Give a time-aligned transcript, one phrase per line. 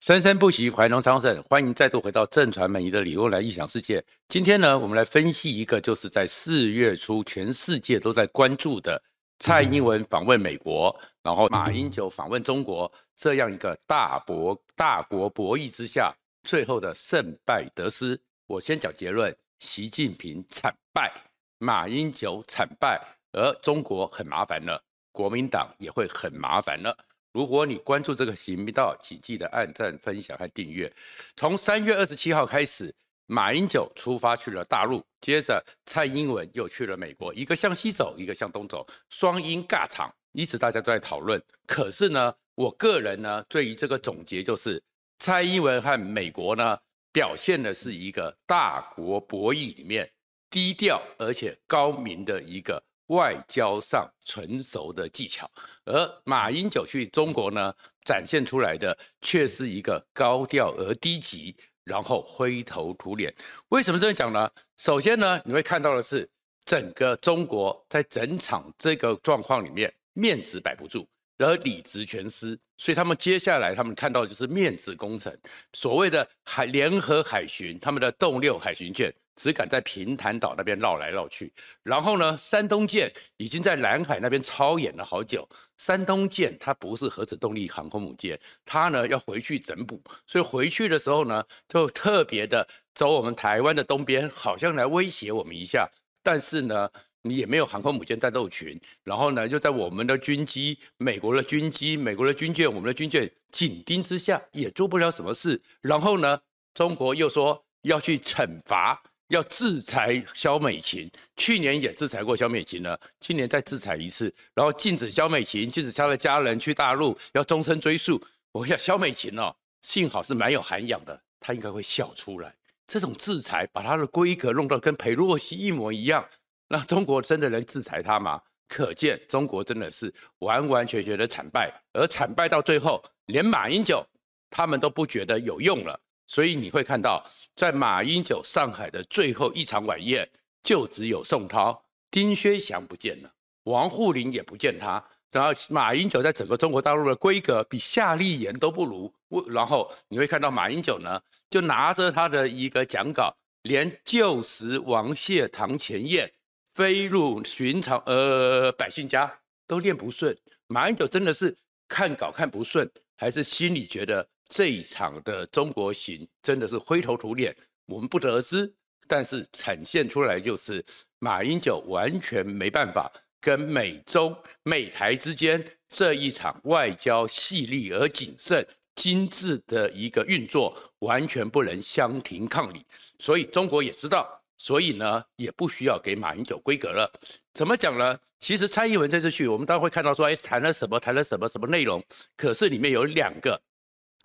[0.00, 1.42] 生生不息，怀农昌盛。
[1.42, 4.02] 欢迎再度回到正传媒的李欧来异想世界。
[4.28, 9.00] 今天呢，我们来分析一个，就是在四月初全世界都在关注的
[9.40, 16.10] 蔡英文访问美国，然后马英九访问中国这样一个大博大国博弈之下，
[16.44, 18.18] 最后的胜败得失。
[18.46, 21.12] 我先讲结论：习近平惨败，
[21.58, 22.98] 马英九惨败，
[23.32, 24.82] 而中国很麻烦了，
[25.12, 26.96] 国民党也会很麻烦了。
[27.32, 30.92] 如果你关注这个频道，请记得按赞、分享和订阅。
[31.36, 32.92] 从三月二十七号开始，
[33.26, 41.40] 马英九出发去了大陆，接着蔡英文又去了美国，一个向西走，一个向东走，双英尬场，一直大家都在讨论。
[41.66, 44.82] 可是呢，我个人呢，对于这个总结就是，
[45.20, 46.76] 蔡英文和美国呢，
[47.12, 50.10] 表现的是一个大国博弈里面
[50.50, 52.82] 低调而且高明的一个。
[53.10, 55.50] 外交上纯熟的技巧，
[55.84, 57.74] 而马英九去中国呢，
[58.04, 61.54] 展现出来的却是一个高调而低级，
[61.84, 63.34] 然后灰头土脸。
[63.70, 64.48] 为什么这样讲呢？
[64.76, 66.28] 首先呢，你会看到的是
[66.64, 71.04] 整个中国在整场这个状况里面面子摆不住，
[71.36, 75.36] 然后理直全失，所以他们接下来他们看到的就是面子工程，
[75.72, 79.12] 所谓的海联合海巡，他们的动六海巡舰。
[79.40, 81.50] 只敢在平潭岛那边绕来绕去，
[81.82, 85.48] 然后呢，山东舰已经在南海那边操演了好久。
[85.78, 95.90] 山东舰它不是核子动力航空母舰，它呢要回去整补，所以回去的时候呢，就特别的走我们台湾的东边，好像来威胁我们一下。
[96.22, 96.90] 但是呢，
[97.22, 105.62] 你也没有航空母舰战斗群，然后呢，就在我们的军机、美国的军机、美国的军舰、我们的军舰紧盯之下，也做不了什么事。
[105.80, 106.42] 然后呢，
[106.74, 109.02] 中国又说要去惩罚。
[109.30, 118.20] 要制裁萧美琴，去年也制裁过萧美琴了，今年再制裁一次，然后禁止萧美琴，禁止她的家人去大陆，要终身追诉。
[118.50, 122.52] 我想萧美琴哦，幸好是蛮有涵养的，她应该会笑出来。
[122.88, 126.28] 这种制裁把她的规格弄到跟裴洛西一模一样，
[126.66, 128.42] 那中国真的能制裁她吗？
[128.66, 134.04] 可见中国真的是完完全全的惨败，而惨败到最后，连马英九
[134.50, 136.00] 他们都不觉得有用了。
[136.30, 140.30] 所以你会看到，在马英九上海的最后一场晚宴，
[140.62, 143.32] 就只有宋涛、丁薛祥不见了，
[143.64, 145.04] 王沪宁也不见他。
[145.32, 149.12] 然后马英九在整个中国大陆的规格比夏立言都不如。
[149.48, 151.20] 然后你会看到马英九呢，
[151.50, 156.32] 就拿着他的一个讲稿，连旧时王谢堂前燕，
[156.74, 159.36] 飞入寻常呃百姓家
[159.66, 160.36] 都念不顺。
[160.68, 161.56] 马英九真的是
[161.88, 164.28] 看稿看不顺，还是心里觉得？
[164.50, 167.56] 这一场的中国行真的是灰头土脸，
[167.86, 168.74] 我们不得而知。
[169.06, 170.84] 但是呈现出来就是
[171.20, 178.66] 马英九完全没办法跟美中美台之间这一场外交细腻而谨慎、
[178.96, 182.84] 精致的一个运作，完全不能相庭抗礼。
[183.18, 184.28] 所以中国也知道，
[184.58, 187.10] 所以呢也不需要给马英九规格了。
[187.54, 188.18] 怎么讲呢？
[188.40, 192.04] 其实蔡英文这次去，我们当然会看到说，哎，谈了什么，谈了什么什么内容。
[192.36, 193.60] 可是里面有两个。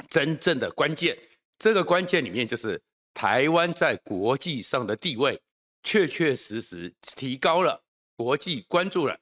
[0.10, 1.18] 真正的关键，
[1.58, 2.82] 这个关键里面就是
[3.14, 5.42] 台湾在国际上的地位
[5.84, 7.82] 确确实实提高了，
[8.16, 9.18] 国际关注了。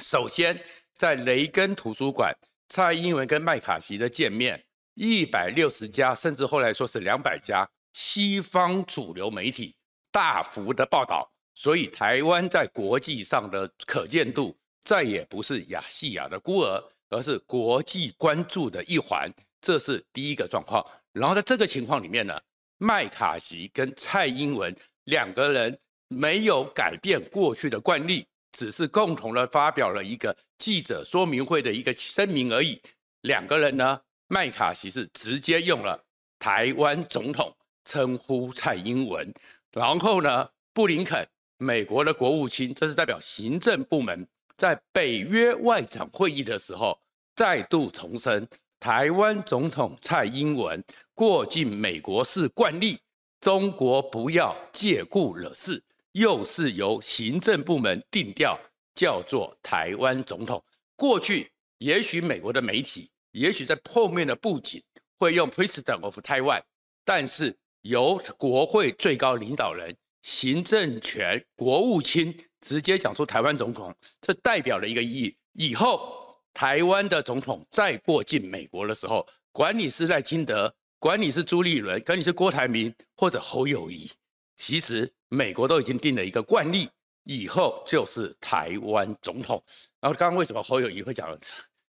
[0.00, 0.58] 首先，
[0.94, 2.34] 在雷根图书馆，
[2.68, 4.62] 蔡英文跟麦卡锡的见面，
[4.94, 9.74] 一百六十家，甚至后来说是两百家西方主流媒体
[10.10, 19.32] 大幅的报道，所以台湾在国际上的可见度再也不是亚细亚的孤儿，而是国际关注的一环。
[19.66, 22.40] 这是第一个状况，然后在这个情况里面呢，
[22.78, 24.72] 麦卡锡跟蔡英文
[25.06, 32.80] 两个人没有改变过去的惯例，只是共同的发表了一个记者说明会的一个声明而已。
[33.22, 36.00] 两个人呢，麦卡锡是直接用了
[36.38, 37.52] 台湾总统
[37.84, 39.34] 称呼蔡英文，
[39.72, 41.26] 然后呢，布林肯
[41.58, 44.24] 美国的国务卿，这是代表行政部门
[44.56, 46.96] 在北约外长会议的时候
[47.34, 48.48] 再度重申。
[48.78, 50.82] 台湾总统蔡英文
[51.14, 52.98] 过境美国是惯例，
[53.40, 55.82] 中国不要借故惹事，
[56.12, 58.58] 又是由行政部门定调，
[58.94, 60.62] 叫做台湾总统。
[60.94, 64.82] 过去也许美国的媒体，也许在后面的布景
[65.18, 66.62] 会用 President of Taiwan，
[67.04, 76.25] 但是由国会最高领导人、行政权国务卿直接讲出台湾总统，这代表了一个意义，以后。
[76.56, 84.10] 台湾的总统再过境美国的时候，管你是赖清德，管你是朱立伦，管你是郭台铭或者侯友谊，
[84.56, 86.88] 其实美国都已经定了一个惯例，
[87.24, 89.62] 以后就是台湾总统。
[90.00, 91.38] 然后刚刚为什么侯友宜会讲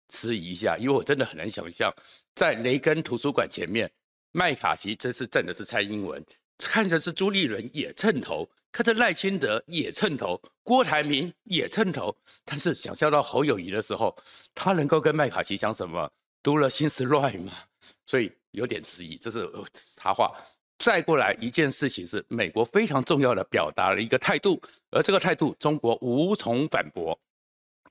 [0.10, 0.76] 迟疑一下？
[0.80, 1.94] 因为我真的很难想象，
[2.34, 3.88] 在雷根图书馆前面
[4.32, 6.26] 麦卡锡这次站的是蔡英文，
[6.58, 12.14] 看着是朱立伦也蹭头，看着赖清德也称头，郭台铭也称头，
[12.44, 14.14] 但是想象到侯友宜的时候，
[14.54, 16.12] 他能够跟麦卡锡讲什么？
[16.44, 17.54] 读了心思乱嘛，
[18.06, 19.16] 所以有点迟疑。
[19.16, 19.50] 这是
[19.96, 20.36] 插话。
[20.78, 24.62] 再过来一件事情是，美国非常重要的表达了一个态度，
[24.92, 27.18] 而这个态度中国无从反驳。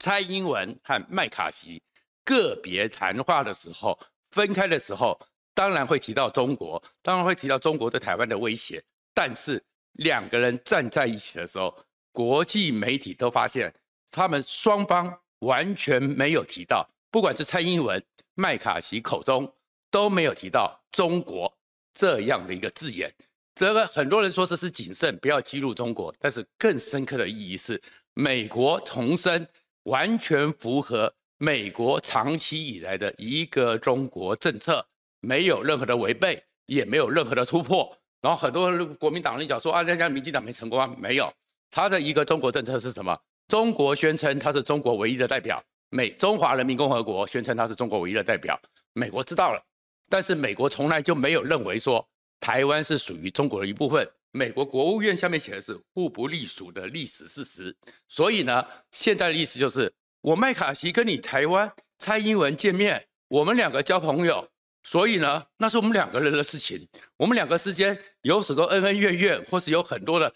[0.00, 1.82] 蔡英文和麦卡锡
[2.26, 3.98] 个别谈话的时候，
[4.32, 5.18] 分开的时候，
[5.54, 8.84] 当然会提到中国，当然会提到中国对台湾的威胁。
[9.14, 11.76] 但是两个人站在一起的时候，
[12.12, 13.74] 国际媒体都发现，
[14.10, 18.02] 他们双方完全没有提到，不管是蔡英文、
[18.34, 19.52] 麦卡锡口中
[19.90, 21.52] 都没有提到中国。
[21.96, 23.08] 这样的一个字眼，
[23.54, 26.12] 这个很多人说这是谨慎，不要激怒中国。
[26.18, 27.80] 但是更深刻的意义是，
[28.14, 29.46] 美国重申
[29.84, 34.84] 完全符合美国长期以来的一个中国政策，
[35.20, 37.96] 没有任何的违背，也没有任何的突破。
[38.24, 41.30] 然后很多国民党人讲说啊，人家民进党没成功啊，没有，
[41.70, 43.14] 他的一个中国政策是什么？
[43.48, 48.58] 中国宣称他是中国唯一的代表，美中华人民共和国宣称他是中国唯一的代表，
[48.94, 49.62] 美国知道了。
[50.08, 52.02] 但是美国从来就没有认为说
[52.40, 54.10] 台湾是属于中国的一部分。
[54.32, 57.76] 美国国务院下面写的是互不隶属的历史事实。
[58.08, 59.92] 所以呢，现在的意思就是，
[60.22, 64.48] 我麦卡锡跟你台湾蔡英文见面，我们两个交朋友，
[64.84, 66.86] 所以呢，那是我们两个人的事情。
[67.16, 70.32] 我们两个之间有很多恩恩怨怨，或是有很多的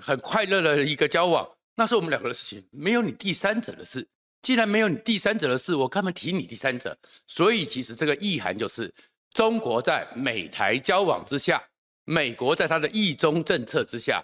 [0.00, 4.06] 很快乐的一个交往，那是我们两个的事情，没有你第三者的事。
[4.42, 6.96] 既然没有你第三者的事，我干嘛提你第三者？
[7.26, 8.94] 所以其实这个意涵就是，
[9.32, 11.60] 中国在美台交往之下，
[12.04, 14.22] 美国在他的一中政策之下，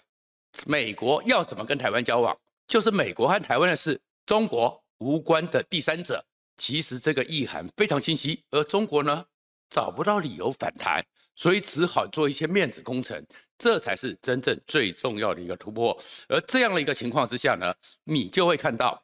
[0.67, 2.37] 美国要怎么跟台湾交往，
[2.69, 6.25] 就是美国和台湾的事，中国无关的第三者。
[6.56, 9.25] 其实这个意涵非常清晰，而中国呢，
[9.70, 11.04] 找不到理由反弹，
[11.37, 13.25] 所以只好做一些面子工程，
[13.58, 15.96] 这才是真正最重要的一个突破。
[16.28, 19.02] 而这样的一个情况之下呢，你就会看到。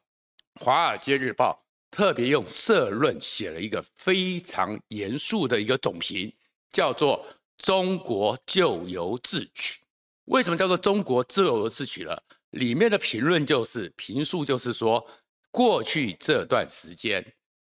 [0.61, 1.63] 《华尔街日报》
[1.95, 6.29] 特别用社论写了一个非常严肃的一个总评，
[6.69, 7.25] 叫做
[7.59, 9.79] “中国咎由自取”。
[10.25, 12.17] 为什么叫做“中国咎由自取”呢？
[12.49, 15.07] 里面的评论就是评述，就是说，
[15.49, 17.25] 过去这段时间，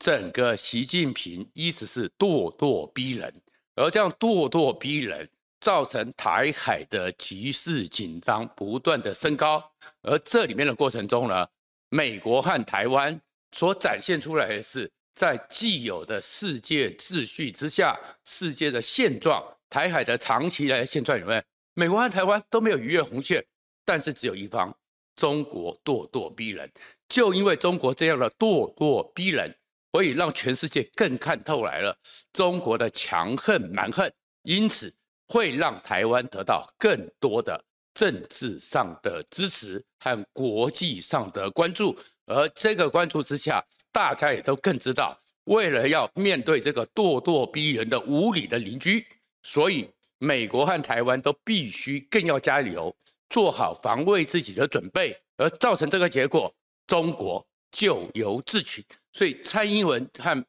[0.03, 3.33] 整个习近平一直是咄咄逼人，
[3.77, 9.63] 而这样咄咄逼人，造成台海的局势紧张不断的升高，
[10.01, 11.47] 而这里面的过程中呢，
[11.89, 13.17] 美国和台湾
[13.53, 19.41] 所展现出来的是，在既有的世界秩序之下，世界的现状，
[19.71, 21.45] 台海的长期来的现状里面，
[21.75, 23.45] 美国和台湾都没有逾越红线，
[23.85, 24.77] 但是只有一方，
[25.15, 26.69] 中国咄咄逼人。
[27.09, 29.55] 就因为中国这样的咄咄逼人，
[29.93, 31.97] 所以让全世界更看透来了
[32.33, 34.11] 中国的强横蛮横，
[34.43, 34.93] 因此
[35.29, 37.65] 会让台湾得到更多的。
[37.94, 41.94] 政治上的支持和国际上的关注，
[42.25, 43.62] 而这个关注之下，
[43.93, 49.06] 大家也都更知道，为了要面对这个咄咄逼人的无理的邻居，
[49.43, 49.87] 所以
[50.17, 52.97] 美国和台湾都必须更要加油，
[53.29, 56.50] 做好防卫自己的准备，而造成这个结果，
[56.87, 58.83] 中国咎由自取。
[59.12, 60.47] 所以蔡英文和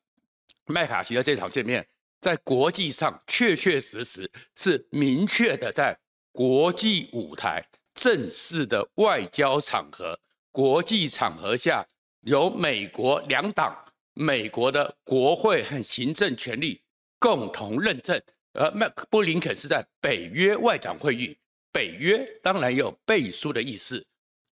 [0.66, 1.86] 麦卡锡的这场见面，
[2.22, 5.98] 在国际上确确实实是明确的在。
[6.36, 10.20] 国际舞台正式的外交场合，
[10.52, 11.86] 国际场合下，
[12.22, 13.78] 由美国两党、
[14.16, 16.82] 美国的国会和行政权力
[17.20, 18.20] 共同认证。
[18.54, 21.38] 而麦克布林肯是在北约外长会议，
[21.72, 24.04] 北约当然有背书的意思。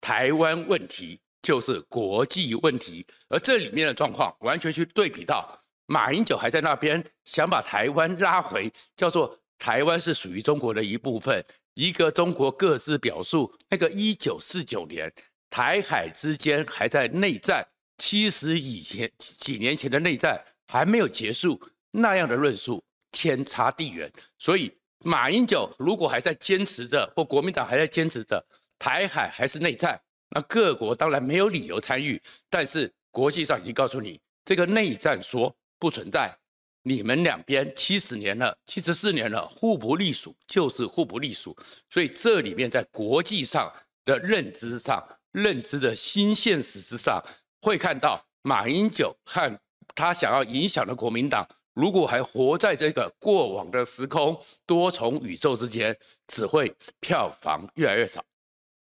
[0.01, 11.45] 台湾问题就是国际问题，而这里面的状况完全去对比到，马英九还在那边想把台湾拉回，叫做台湾是属于中国的一部分。
[11.75, 15.13] 一个中国各自表述，那个一九四九年
[15.49, 17.65] 台海之间还在内战，
[17.99, 21.61] 其实以前几年前的内战还没有结束，
[21.93, 24.13] 那样的论述天差地远。
[24.41, 28.45] 所以马英九如果还在坚持着，或国民党还在坚持着
[28.77, 32.21] 台海还是内战，那各国当然没有理由参与。
[32.51, 36.37] 但是国际上已经告诉你，这个内战说不存在。
[36.83, 41.55] 你们两边七十年了，七十四年了，互不隶属就是互不隶属，
[41.91, 43.71] 所以这里面在国际上
[44.07, 47.23] 的认知上、认知的新现实之上，
[47.61, 49.61] 会看到马英九和
[49.95, 55.95] 他想要影响的国民党，如果还活在这个过往的时空多重宇宙之间，
[56.29, 58.25] 只会票房越来越少。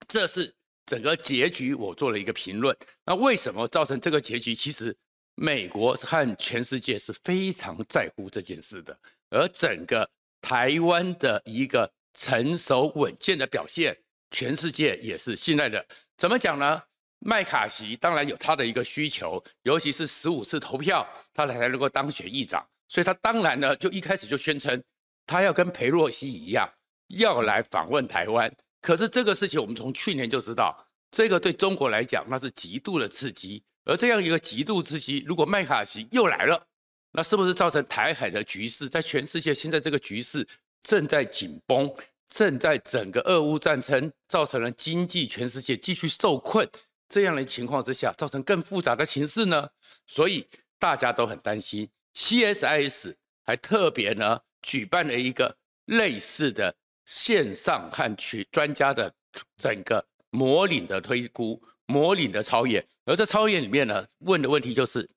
[0.09, 0.53] 这是
[0.93, 2.75] 整个结局，我做了一个评论。
[3.05, 4.53] 那为什么造成这个结局？
[4.53, 4.95] 其实。
[5.35, 8.95] 美国和全世界是非常在乎这件事的，
[9.31, 10.07] 而整个
[10.39, 13.97] 台湾的一个成熟稳健的表现，
[14.29, 15.83] 全世界也是信赖的。
[16.17, 16.79] 怎么讲呢？
[17.17, 24.79] 麦卡锡当然有他的一个需求，尤其是十五次投票，他才能够当选议长，所以他当然呢就一开始就宣称，
[25.25, 26.71] 他要跟裴洛西一样，
[27.07, 28.55] 要来访问台湾。
[28.83, 36.67] 可是这个事情我们从去年就知道，这个对中国来讲那是极度的刺激，而这样一个极度刺激，如果麦卡锡又来了，
[37.13, 40.45] 那是不是造成台海的局势在全世界现在这个局势
[40.81, 41.89] 正在紧绷，
[42.27, 46.69] 正在整个俄乌战争造成了经济全世界继续受困？
[47.07, 49.69] 这样的情况之下，造成更复杂的形势呢，
[50.05, 50.45] 所以
[50.77, 51.87] 大家都很担心。
[52.15, 56.75] CSIS 还特别呢举办了一个类似的
[57.05, 59.13] 线上和取专家的
[59.57, 65.07] 整个模拟的推估、模拟的超演，而在超演里面呢问的问题就是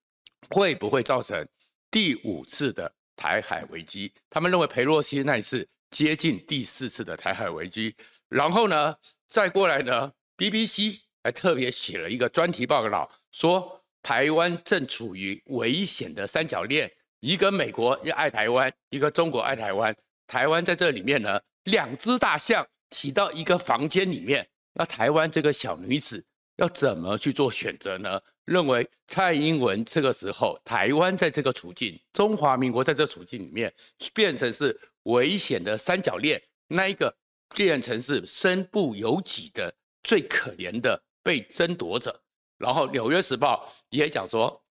[0.51, 1.47] 会不会造成
[1.91, 4.13] 第五次的台海危机？
[4.31, 7.95] 他们认为裴洛西那一次接近第四次的台海危机，
[8.29, 8.95] 然后呢
[9.29, 11.01] 再过来呢 BBC。
[11.25, 16.89] 还特别写了一个专题报告，说台湾正处于危险的三角恋，
[17.19, 19.93] 一个美国要爱台湾，一个中国爱台湾，
[20.29, 26.25] 台湾在这里面呢，两只大象挤到一个房间里面，那台湾这个小女子
[26.57, 28.21] 要怎么去做选择呢？
[28.45, 33.73] 认为蔡英文这个时候，台湾在这个处境，中华民国在这处境里面
[34.13, 37.17] 变成是危险的三角恋，那一个
[37.55, 41.01] 变成是身不由己的最可怜的。
[41.27, 42.23] 被争夺者，
[42.57, 44.63] 然后《纽约时报》也讲说，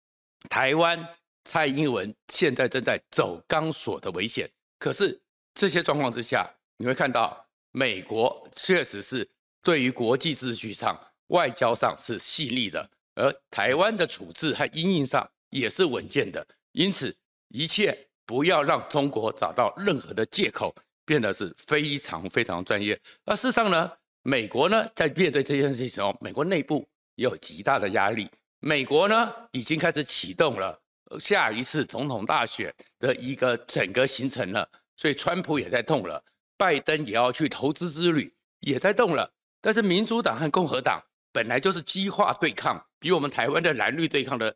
[0.49, 1.05] 台湾
[1.43, 4.49] 蔡英文现在正在走钢索的危险。
[4.79, 5.21] 可是
[5.53, 9.27] 这些状况之下，你会看到美国确实是
[9.61, 16.45] 对于国际秩序上、外交上是细腻的，而台湾的处置和因应上也是稳健的。
[16.73, 17.15] 因此，
[17.49, 22.99] 一切不要让中国找到任何的借口，变得是非常非常专业。
[23.25, 23.91] 而事实上呢？
[24.27, 28.27] 美国呢，在面对这件事情时候，美国内部也有极大的压力。
[28.59, 30.81] 美国呢，已经开始启动了
[31.19, 34.67] 下一次总统大选的一个整个行程了。
[34.97, 36.23] 所以，川普也在动了，
[36.57, 39.31] 拜登也要去投资之旅，也在动了。
[39.61, 44.55] 但是，民主党和共和党本来就是激化对抗，比我们台湾的蓝绿对抗的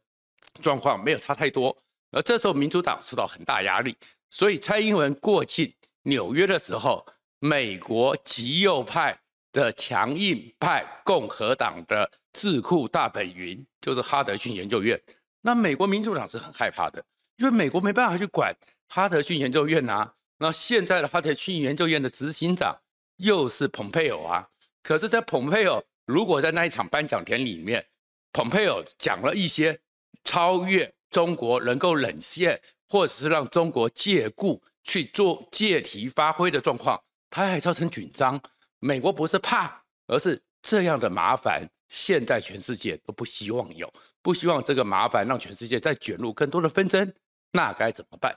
[0.62, 1.76] 状况没有差太多。
[2.12, 3.96] 而这时候，民主党受到很大压力，
[4.30, 7.06] 所以蔡英文过境纽约的时候，
[7.40, 9.20] 美国极右派。
[9.52, 15.02] 的强硬派共和党的智库大本营就是哈德逊研究院，
[15.42, 17.04] 那美国民主党是很害怕的，
[17.38, 18.56] 因为美国没办法去管
[18.88, 20.14] 哈德逊研究院啊。
[20.40, 22.76] 那现在的哈德逊研究院的执行长
[23.18, 24.50] 又是蓬佩奥啊。
[24.82, 27.86] 可是，在蓬佩奥如果在那一场颁奖典礼里面，
[28.34, 29.80] 蓬佩奥讲了一些
[30.24, 38.42] 超越中国能够冷陷，或者是让中国借故去做借题发挥的状况，他还造成紧张。
[38.80, 43.92] 美国不是怕，而是这样的麻烦，现在全世界都不希望有，
[44.22, 47.14] 不希望这个麻烦让全世界再卷入更多的纷争，
[47.52, 48.34] 那该怎么办？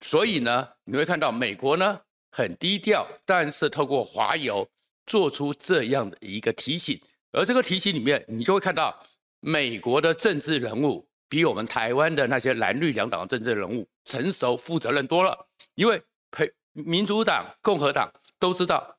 [0.00, 2.00] 所以呢，你会看到美国呢
[2.30, 4.68] 很低调，但是透过华邮
[5.06, 7.00] 做出这样的一个提醒，
[7.32, 8.96] 而这个提醒里面，你就会看到
[9.40, 18.92] 美国的政治人物比我们台湾的那些蓝绿两党的政治人物成熟、负责任多了，因为陪民主党、共和党都知道。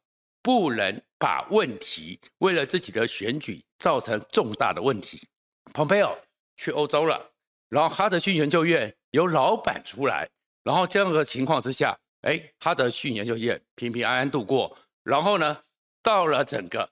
[0.43, 5.27] 不能把问题为了自己的选举造成重大的问题。
[5.73, 6.17] 蓬佩奥
[6.55, 7.31] 去欧洲了，
[7.67, 10.25] 然后哈德逊研究院由老板出来，
[10.67, 14.77] 然后这样的情况之下，哎，哈德逊研究院平平安安度过。
[15.01, 15.57] 然后呢，
[16.03, 16.89] 到了整个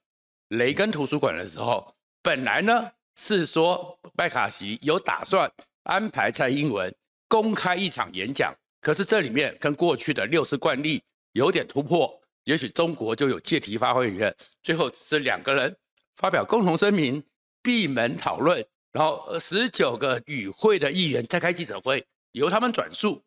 [0.47, 5.51] 雷根图书馆的时候，本来呢是说麦卡锡有打算
[5.83, 6.95] 安排蔡英文
[7.27, 11.03] 公开一场演讲，可是这里面跟过去的六次惯例
[11.33, 12.09] 有点突破。
[12.45, 15.75] 也许中国就有借题发挥权，最后是两个人
[16.15, 17.21] 发表共同声明，
[17.61, 23.21] 闭门讨论，然后十九个与会的议员在开记者会，由他们转述，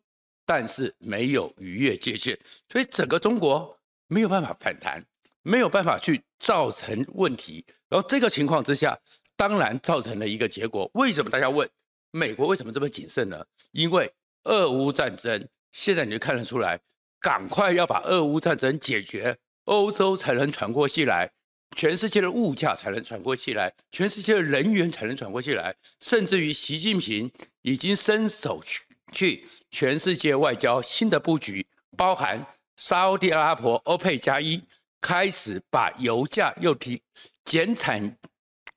[0.49, 2.35] 但是没有逾越界限，
[2.67, 5.05] 所以整个中国没有办法反弹，
[5.43, 8.97] 没有办法去造成问题，然后这个情况之下，
[9.37, 10.89] 当然造成了一个结果。
[10.95, 11.69] 为什么大家问
[12.09, 13.45] 美国为什么这么谨慎呢？
[13.73, 14.11] 因为
[14.45, 16.79] 俄乌战争现在你就看得出来。
[17.21, 21.29] 赶快要把俄乌战争解决，欧洲才能喘过气来，
[21.75, 27.29] 全世界的物价才能喘过气来，全世界的人员才能喘过气来，甚至于习近平
[27.61, 31.65] 已经伸手去去全世界外交新的布局，
[31.97, 34.61] 包含沙乌地阿拉伯欧佩加一
[35.01, 37.01] 开始把油价又提
[37.45, 38.17] 减产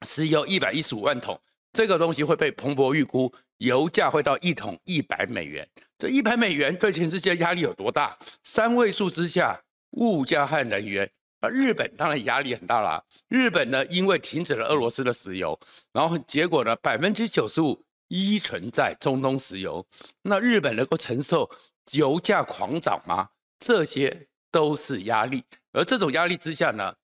[0.07, 1.41] 石油一百一十五万桶，
[1.73, 5.69] 这个东西会被彭博预估油价会到一桶一百美元。
[5.99, 8.19] 这一百美元对全世界压力有多大？
[8.43, 9.61] 三位数之下，
[9.93, 11.09] 物价和能源。
[11.41, 13.03] 而日本当然压力很大啦。
[13.29, 15.59] 日本呢，因为停止了俄罗斯的石油，
[15.93, 19.85] 然后结果呢，百分之九十五依存在中东石油。
[20.21, 21.51] 那日本能够承受
[21.93, 23.27] 油价狂涨吗？
[23.59, 25.43] 这些都是压力。
[25.73, 26.95] 而这种压力之下呢，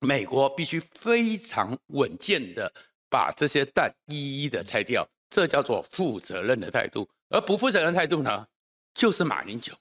[0.00, 2.72] 美国必须非常稳健的
[3.08, 7.08] 把这些蛋一一的拆掉，这叫做负责任的态度。
[7.28, 8.44] 而不负责任态度呢，
[8.92, 9.72] 就是马英九。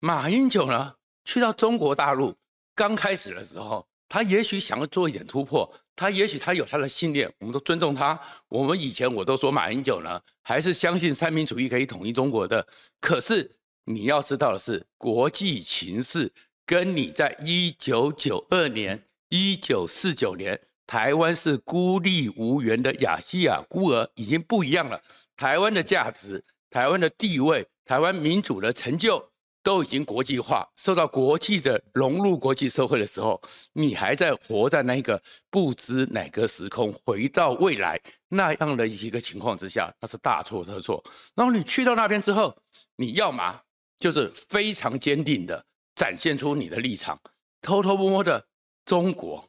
[0.00, 2.36] 马英九呢，去到中国大陆。
[2.74, 8.18] 刚开始的时候，他也许想要做一点突破，他也许他有他的信念，我们都尊重他。
[8.48, 12.64] 我们以前我都说马英九呢，还是相信三民主义可以统一中国的。
[13.00, 13.50] 可是
[13.84, 16.32] 你要知道的是，国际情势
[16.64, 25.00] 跟你在一九九二年、一九四九年，台湾是孤立无援的亚细亚孤儿，已经不一样了。
[25.36, 29.30] 台湾的价值、台湾的地位、台湾民主的成就。
[29.64, 33.40] 都已经国际化，受到国际的融入国际社会的时候，
[33.72, 41.02] 你还在活在那个不知哪个时空回到未来那样的一个情况之下，那是大错特错。
[41.34, 42.54] 然后你去到那边之后，
[42.96, 43.58] 你要嘛
[43.98, 45.64] 就是非常坚定的
[45.96, 47.18] 展现出你的立场，
[47.62, 48.46] 偷偷摸摸的
[48.84, 49.48] 中国、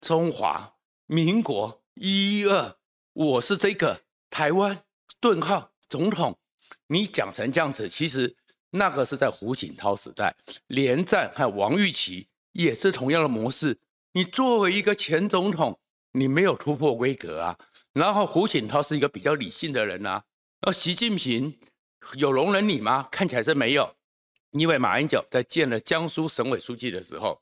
[0.00, 0.72] 中华
[1.06, 2.76] 民国一二，
[3.12, 4.84] 我是这个台湾
[5.20, 6.38] 顿号总统，
[6.86, 8.36] 你讲成这样子，其实。
[8.70, 10.34] 那个是在胡锦涛时代，
[10.66, 13.78] 连战和王玉琦也是同样的模式。
[14.12, 15.78] 你作为一个前总统，
[16.12, 17.58] 你没有突破规格啊。
[17.92, 20.22] 然后胡锦涛是一个比较理性的人啊。
[20.60, 21.56] 而习近平
[22.14, 23.08] 有容忍你吗？
[23.10, 23.94] 看起来是没有。
[24.50, 27.40] 因为马英九在见了江苏省委书记的时候，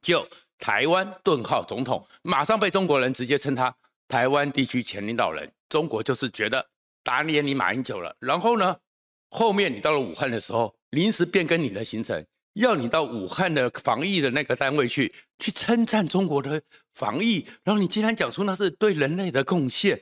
[0.00, 0.26] 就
[0.58, 3.74] 台湾顿号总统，马上被中国人直接称他
[4.08, 5.50] 台湾地区前领导人。
[5.68, 6.64] 中国就是觉得
[7.02, 8.14] 打脸你马英九了。
[8.20, 8.76] 然后呢？
[9.34, 12.22] 后面你到了武汉的时候，临时变更你的行程，
[12.52, 16.60] 要你到武汉的防疫的那个单位去，去称赞中国的
[16.92, 19.98] 防疫，然后你竟然讲出那是对人类的贡献，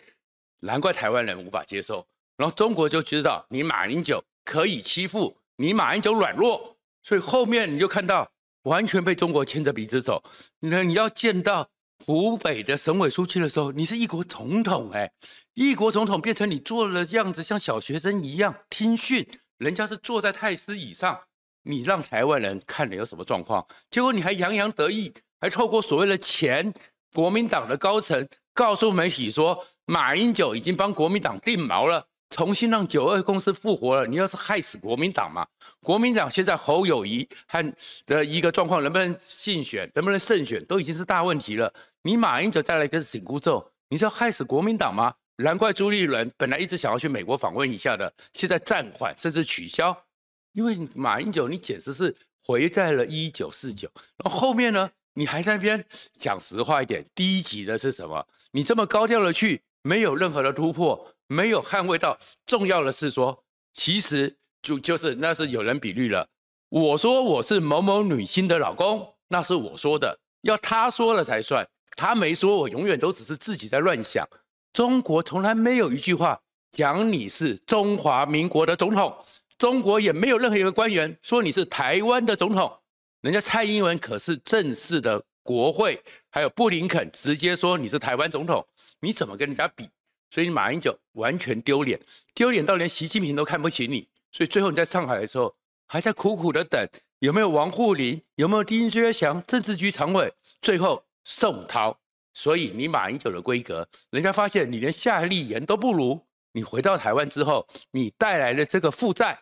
[0.63, 2.05] 难怪台湾人无法接受。
[2.37, 8.29] 然后中国就知道你马英九可以欺负，你马英九软弱，所以后面你就看到
[8.65, 10.21] 完全被中国牵着鼻子走。
[10.59, 11.71] 那你要见到
[12.05, 15.13] 湖北的省委书记的时候，你是一国总统哎。
[15.55, 19.27] 一国总统变成你做的样子，像小学生一样听训，
[19.59, 21.21] 人家是坐在太师椅上，
[21.65, 23.67] 你让台湾人看了有什么状况？
[23.91, 26.73] 结果你还洋洋得意，还透过所谓的前
[27.13, 34.07] 国民党的高层告诉媒体说，马英九已经帮国民党定锚了，重新让九二公司复活了。
[34.07, 35.45] 你要是害死国民党嘛？
[35.83, 37.75] 国民党现在侯友谊和
[38.07, 41.75] 的一个状况，能不能竞选，能不能胜选，都已经是大问题了。
[42.03, 45.13] 你马英九再来一个紧箍咒，你是要害死国民党吗？
[45.43, 50.05] 难怪朱立伦本来一直想要去美国访问一下的，现在暂缓甚至取消，
[50.53, 53.91] 因为马英九你简直是回在了一九四九，
[54.23, 55.85] 然后后面呢，你还在那边
[56.19, 58.27] 讲实话一点，低级的是什么？
[58.53, 62.19] 你这么高调的去，没有任何的突破，没有捍卫到。
[62.47, 66.29] 重要的是说，其实就就是那是有人比喻了。
[66.69, 74.29] 我说我是某某女星的老公，那是我说的，要他说了才算，他没说，我永远都只是自己在乱想。
[74.73, 79.15] 中国从来没有一句话讲你是中华民国的总统，
[79.59, 82.73] 中国也没有任何一个官员说你是台湾的总统。
[83.21, 88.65] 人家蔡英文可是正式的国会，还有布林肯直接说你是台湾总统，
[89.01, 89.89] 你怎么跟人家比？
[90.31, 92.01] 所以马英九完全丢脸，
[92.35, 94.07] 丢脸到连习近平都看不起你。
[94.31, 95.53] 所以最后你在上海的时候，
[95.89, 101.99] 还在苦苦的等有没有王沪宁，有没有丁薛祥，政治局常委，最后宋涛。
[102.33, 106.21] 所以你马英九的规格，人家发现你连夏立言都不如。
[106.53, 109.39] 你回到台湾之后，你带来的这个负债，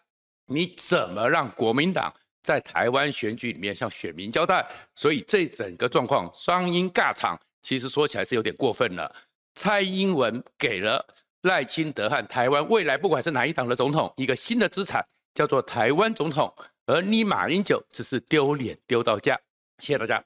[0.46, 4.66] 你怎么让国民党在台湾选举里面向选民交代？
[4.94, 9.14] 所以这整个状况双英尬场，其实说起来是有点过分了。
[9.54, 11.04] 蔡英文给了
[11.42, 15.02] 赖清德和台湾未来不管是哪一党的总统一个新的资产，
[15.34, 16.54] 叫做台湾总统，
[16.86, 19.34] 而你马英九只是丢脸丢到家。
[19.78, 20.22] 谢谢大家。